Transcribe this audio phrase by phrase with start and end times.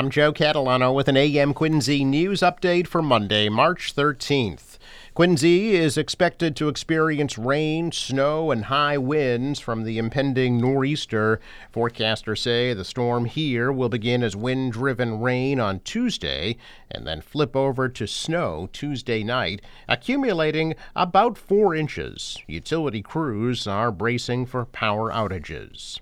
[0.00, 4.78] I'm Joe Catalano with an AM Quincy news update for Monday, March 13th.
[5.12, 11.38] Quincy is expected to experience rain, snow, and high winds from the impending nor'easter.
[11.70, 16.56] Forecasters say the storm here will begin as wind driven rain on Tuesday
[16.90, 22.38] and then flip over to snow Tuesday night, accumulating about four inches.
[22.46, 26.00] Utility crews are bracing for power outages.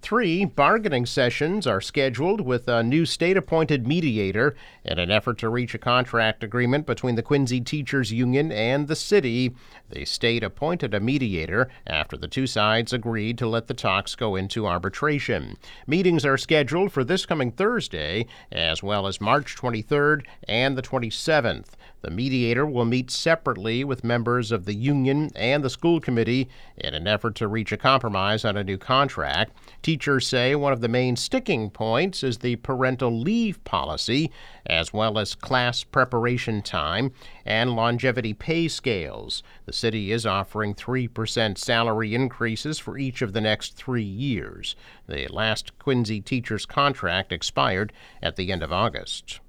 [0.00, 5.50] Three bargaining sessions are scheduled with a new state appointed mediator in an effort to
[5.50, 9.54] reach a contract agreement between the Quincy Teachers Union and the city.
[9.90, 14.34] The state appointed a mediator after the two sides agreed to let the talks go
[14.34, 15.58] into arbitration.
[15.86, 21.70] Meetings are scheduled for this coming Thursday, as well as March 23rd and the 27th.
[22.00, 26.94] The mediator will meet separately with members of the union and the school committee in
[26.94, 29.52] an effort to reach a compromise on a new contract.
[29.88, 34.30] Teachers say one of the main sticking points is the parental leave policy,
[34.66, 37.10] as well as class preparation time
[37.46, 39.42] and longevity pay scales.
[39.64, 44.76] The city is offering 3% salary increases for each of the next three years.
[45.08, 47.90] The last Quincy teacher's contract expired
[48.22, 49.40] at the end of August.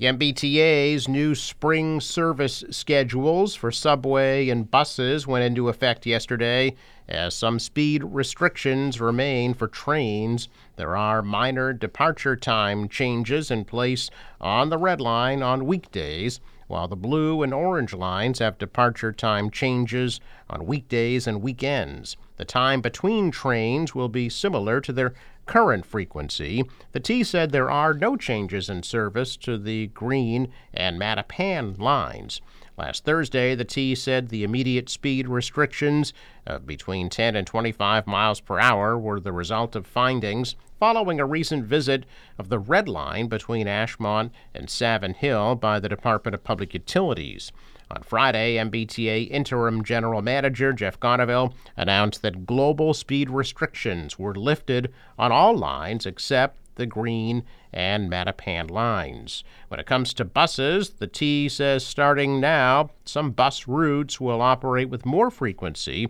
[0.00, 6.74] The MBTA's new spring service schedules for subway and buses went into effect yesterday.
[7.06, 14.08] As some speed restrictions remain for trains, there are minor departure time changes in place
[14.40, 19.50] on the red line on weekdays, while the blue and orange lines have departure time
[19.50, 22.16] changes on weekdays and weekends.
[22.38, 25.12] The time between trains will be similar to their
[25.50, 26.62] current frequency.
[26.92, 32.40] The T said there are no changes in service to the Green and Mattapan lines.
[32.78, 36.12] Last Thursday, the T said the immediate speed restrictions
[36.46, 41.26] of between 10 and 25 miles per hour were the result of findings following a
[41.26, 42.06] recent visit
[42.38, 47.50] of the Red Line between Ashmont and Savin Hill by the Department of Public Utilities.
[47.92, 54.92] On Friday, MBTA Interim General Manager Jeff Gonneville announced that global speed restrictions were lifted
[55.18, 57.42] on all lines except the Green
[57.72, 59.42] and Mattapan lines.
[59.66, 64.88] When it comes to buses, the T says starting now, some bus routes will operate
[64.88, 66.08] with more frequency,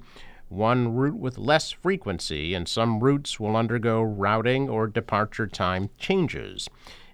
[0.51, 6.69] one route with less frequency, and some routes will undergo routing or departure time changes.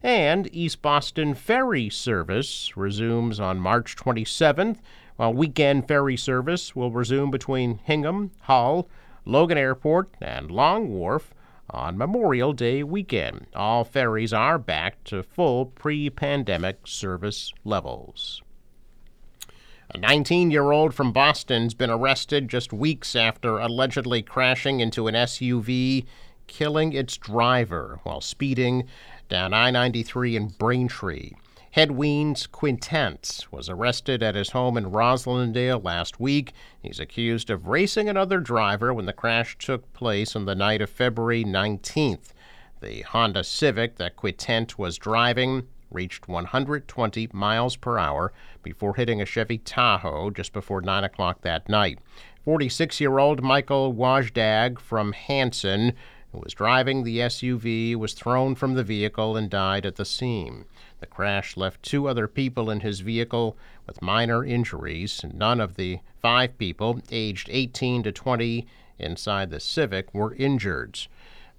[0.07, 4.77] And East Boston ferry service resumes on March 27th,
[5.17, 8.89] while weekend ferry service will resume between Hingham, Hull,
[9.25, 11.35] Logan Airport, and Long Wharf
[11.69, 13.47] on Memorial Day weekend.
[13.53, 18.43] All ferries are back to full pre pandemic service levels.
[19.91, 25.17] A 19 year old from Boston's been arrested just weeks after allegedly crashing into an
[25.17, 26.05] SUV,
[26.47, 28.85] killing its driver while speeding
[29.29, 31.33] down I 93 in Braintree.
[31.77, 36.53] Hedweens Quintent was arrested at his home in Roslindale last week.
[36.81, 40.89] He's accused of racing another driver when the crash took place on the night of
[40.89, 42.33] February 19th.
[42.81, 48.33] The Honda Civic that Quintent was driving reached 120 miles per hour
[48.63, 51.99] before hitting a Chevy Tahoe just before 9 o'clock that night.
[52.45, 55.93] 46 year old Michael Wajdag from Hanson
[56.37, 60.67] who was driving the SUV was thrown from the vehicle and died at the scene.
[61.01, 65.25] The crash left two other people in his vehicle with minor injuries.
[65.33, 68.67] None of the five people, aged 18 to 20,
[68.99, 71.07] inside the Civic were injured.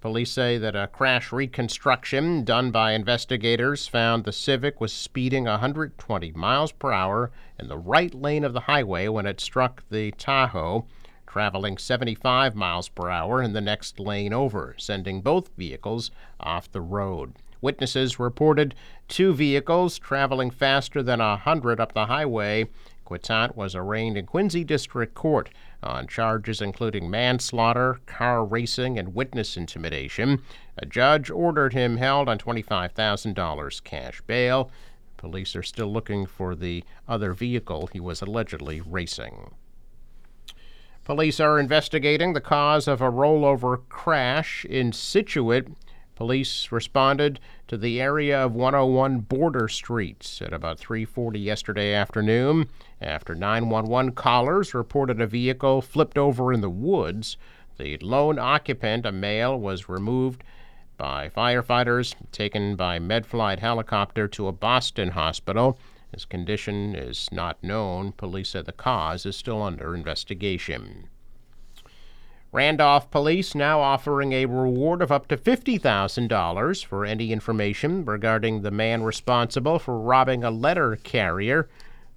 [0.00, 6.30] Police say that a crash reconstruction done by investigators found the Civic was speeding 120
[6.32, 10.86] miles per hour in the right lane of the highway when it struck the Tahoe
[11.28, 16.80] traveling 75 miles per hour in the next lane over, sending both vehicles off the
[16.80, 17.34] road.
[17.60, 18.74] Witnesses reported
[19.08, 22.66] two vehicles traveling faster than 100 up the highway.
[23.04, 25.50] Quintent was arraigned in Quincy District Court
[25.82, 30.42] on charges including manslaughter, car racing, and witness intimidation.
[30.76, 34.70] A judge ordered him held on $25,000 cash bail.
[35.16, 39.50] Police are still looking for the other vehicle he was allegedly racing.
[41.08, 45.68] Police are investigating the cause of a rollover crash in Scituate.
[46.14, 52.68] Police responded to the area of 101 Border Streets at about 3:40 yesterday afternoon
[53.00, 57.38] after 911 callers reported a vehicle flipped over in the woods.
[57.78, 60.44] The lone occupant, a male, was removed
[60.98, 65.78] by firefighters, taken by Medflight helicopter to a Boston hospital.
[66.12, 68.12] His condition is not known.
[68.12, 71.08] Police said the cause is still under investigation.
[72.50, 78.70] Randolph police now offering a reward of up to $50,000 for any information regarding the
[78.70, 81.68] man responsible for robbing a letter carrier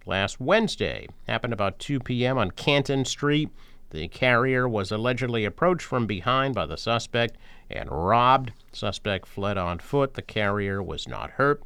[0.06, 1.08] last Wednesday.
[1.28, 2.38] Happened about 2 p.m.
[2.38, 3.50] on Canton Street.
[3.90, 7.36] The carrier was allegedly approached from behind by the suspect
[7.70, 8.54] and robbed.
[8.72, 10.14] Suspect fled on foot.
[10.14, 11.62] The carrier was not hurt.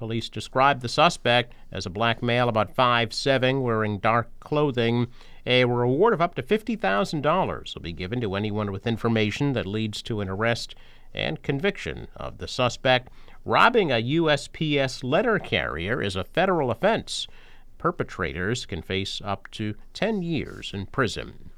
[0.00, 5.08] Police described the suspect as a black male about 5'7, wearing dark clothing.
[5.44, 10.00] A reward of up to $50,000 will be given to anyone with information that leads
[10.04, 10.74] to an arrest
[11.12, 13.08] and conviction of the suspect.
[13.44, 17.26] Robbing a USPS letter carrier is a federal offense.
[17.76, 21.50] Perpetrators can face up to 10 years in prison.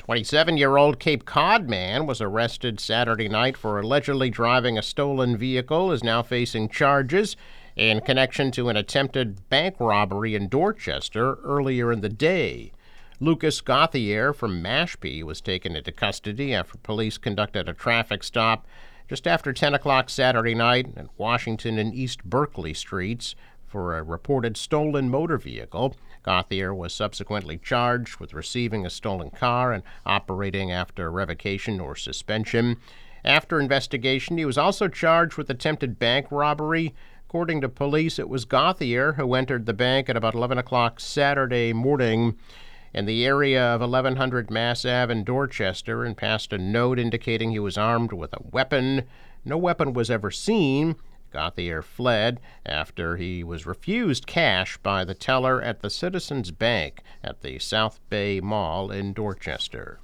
[0.00, 5.36] 27 year old Cape Cod man was arrested Saturday night for allegedly driving a stolen
[5.36, 7.36] vehicle, is now facing charges
[7.76, 12.72] in connection to an attempted bank robbery in Dorchester earlier in the day.
[13.20, 18.66] Lucas Gauthier from Mashpee was taken into custody after police conducted a traffic stop
[19.06, 23.34] just after 10 o'clock Saturday night at Washington and East Berkeley streets
[23.70, 25.94] for a reported stolen motor vehicle.
[26.24, 32.76] Gauthier was subsequently charged with receiving a stolen car and operating after revocation or suspension.
[33.24, 36.94] After investigation, he was also charged with attempted bank robbery.
[37.28, 41.72] According to police, it was Gauthier who entered the bank at about 11 o'clock Saturday
[41.72, 42.36] morning
[42.92, 47.60] in the area of 1100 Mass Ave in Dorchester and passed a note indicating he
[47.60, 49.04] was armed with a weapon.
[49.44, 50.96] No weapon was ever seen.
[51.30, 57.42] Gauthier fled after he was refused cash by the teller at the Citizens Bank at
[57.42, 60.00] the South Bay Mall in Dorchester.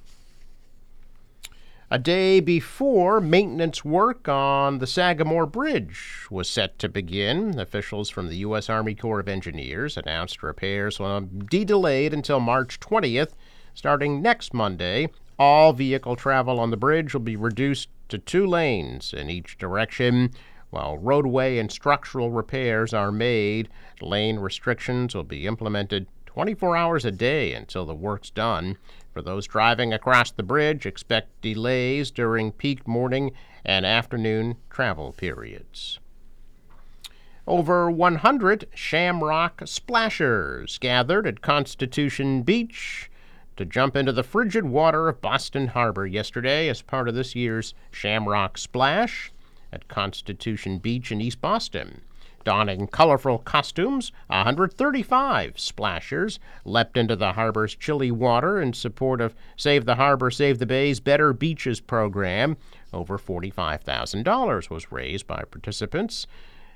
[1.89, 8.27] A day before maintenance work on the Sagamore Bridge was set to begin, officials from
[8.27, 8.69] the U.S.
[8.69, 13.31] Army Corps of Engineers announced repairs will be delayed until March 20th.
[13.73, 15.07] Starting next Monday,
[15.39, 20.33] all vehicle travel on the bridge will be reduced to two lanes in each direction.
[20.77, 23.67] While roadway and structural repairs are made,
[23.99, 28.77] lane restrictions will be implemented 24 hours a day until the work's done.
[29.11, 33.31] For those driving across the bridge, expect delays during peak morning
[33.65, 35.97] and afternoon travel periods.
[37.47, 43.09] Over 100 shamrock splashers gathered at Constitution Beach
[43.55, 47.73] to jump into the frigid water of Boston Harbor yesterday as part of this year's
[47.89, 49.31] Shamrock Splash
[49.71, 52.01] at Constitution Beach in East Boston.
[52.43, 59.83] Donning colorful costumes, 135 splashers leapt into the harbor's chilly water in support of Save
[59.83, 62.55] the Harbor, Save the Bay's Better Beaches program.
[62.93, 66.25] Over $45,000 was raised by participants.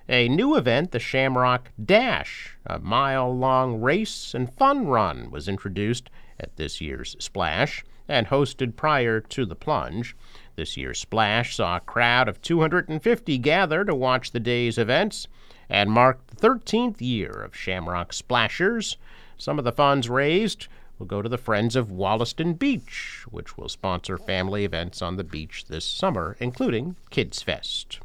[0.09, 6.09] A new event, the Shamrock Dash, a mile long race and fun run, was introduced
[6.39, 10.15] at this year's Splash and hosted prior to the plunge.
[10.55, 15.27] This year's Splash saw a crowd of 250 gather to watch the day's events
[15.69, 18.97] and marked the 13th year of Shamrock Splashers.
[19.37, 23.69] Some of the funds raised will go to the Friends of Wollaston Beach, which will
[23.69, 27.99] sponsor family events on the beach this summer, including Kids Fest.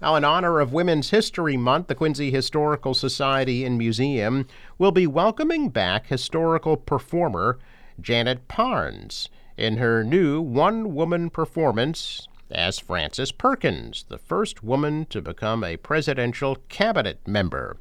[0.00, 4.46] Now, in honor of Women's History Month, the Quincy Historical Society and Museum
[4.78, 7.58] will be welcoming back historical performer
[8.00, 15.20] Janet Parnes in her new one woman performance as Frances Perkins, the first woman to
[15.20, 17.76] become a presidential cabinet member.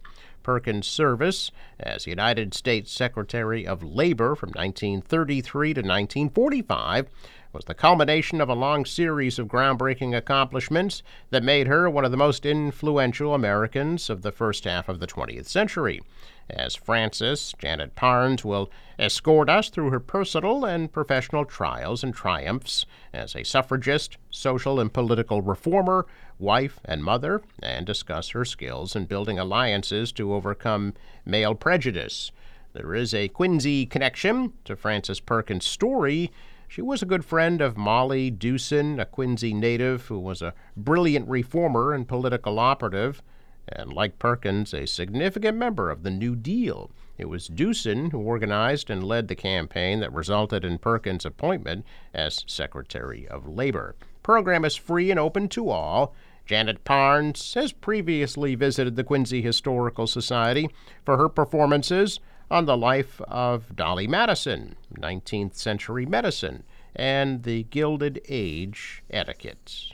[0.48, 7.08] Perkins' service as United States Secretary of Labor from 1933 to 1945
[7.52, 12.12] was the culmination of a long series of groundbreaking accomplishments that made her one of
[12.12, 16.02] the most influential Americans of the first half of the 20th century.
[16.50, 22.86] As Frances, Janet Parnes will escort us through her personal and professional trials and triumphs
[23.14, 26.06] as a suffragist, social and political reformer,
[26.40, 30.94] wife, and mother, and discuss her skills in building alliances to overcome
[31.26, 32.32] male prejudice.
[32.74, 36.32] There is a Quincy connection to Frances Perkins' story
[36.70, 41.28] she was a good friend of Molly Dewson, a Quincy native who was a brilliant
[41.30, 43.24] reformer and political operative,
[43.70, 46.92] and like Perkins, a significant member of the New Deal.
[47.18, 52.44] It was Dewson who organized and led the campaign that resulted in Perkins' appointment as
[52.48, 53.96] Secretary of Labor.
[54.24, 56.14] Program is free and open to all.
[56.46, 60.70] Janet Parnes has previously visited the Quincy Historical Society
[61.04, 62.20] for her performances
[62.50, 66.64] on the life of Dolly Madison, 19th century medicine,
[66.96, 69.92] and the Gilded Age etiquettes.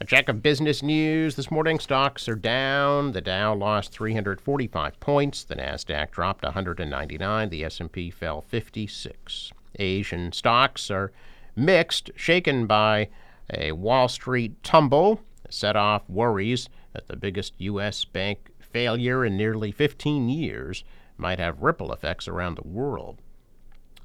[0.00, 1.78] A check of business news this morning.
[1.78, 3.12] Stocks are down.
[3.12, 5.44] The Dow lost 345 points.
[5.44, 7.48] The Nasdaq dropped 199.
[7.48, 9.52] The S&P fell 56.
[9.78, 11.12] Asian stocks are
[11.54, 13.08] mixed, shaken by
[13.48, 18.04] a Wall Street tumble, set off worries that the biggest U.S.
[18.04, 20.82] bank failure in nearly 15 years
[21.16, 23.20] might have ripple effects around the world.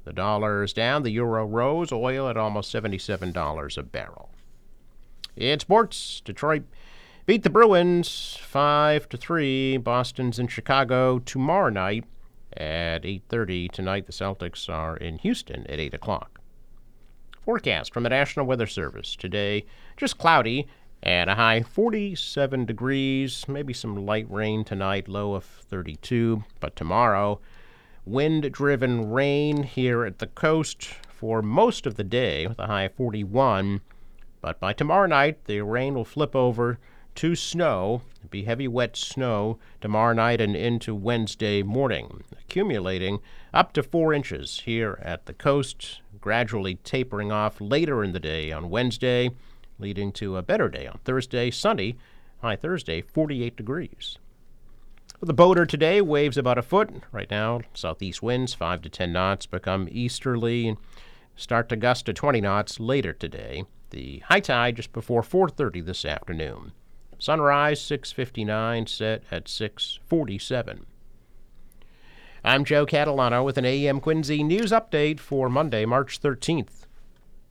[0.04, 1.02] The dollar is down.
[1.02, 1.90] The euro rose.
[1.90, 4.30] Oil at almost $77 a barrel.
[5.40, 6.64] In sports, Detroit
[7.24, 9.78] beat the Bruins 5 to 3.
[9.78, 12.04] Boston's in Chicago tomorrow night
[12.54, 14.04] at 8:30 tonight.
[14.04, 16.42] The Celtics are in Houston at 8 o'clock.
[17.40, 19.64] Forecast from the National Weather Service today:
[19.96, 20.68] just cloudy
[21.02, 23.48] and a high 47 degrees.
[23.48, 26.44] Maybe some light rain tonight, low of 32.
[26.60, 27.40] But tomorrow,
[28.04, 33.80] wind-driven rain here at the coast for most of the day with a high 41.
[34.40, 36.78] But by tomorrow night, the rain will flip over
[37.16, 43.20] to snow, be heavy, wet snow tomorrow night and into Wednesday morning, accumulating
[43.52, 48.52] up to four inches here at the coast, gradually tapering off later in the day
[48.52, 49.30] on Wednesday,
[49.78, 51.98] leading to a better day on Thursday, sunny,
[52.40, 54.18] high Thursday, 48 degrees.
[55.20, 56.90] The boater today waves about a foot.
[57.12, 60.78] Right now, southeast winds 5 to 10 knots become easterly and
[61.36, 63.64] start to gust to 20 knots later today.
[63.90, 66.72] The high tide just before 4:30 this afternoon.
[67.18, 70.86] Sunrise 6:59, set at 6:47.
[72.44, 76.79] I'm Joe Catalano with an AM Quincy news update for Monday, March 13th.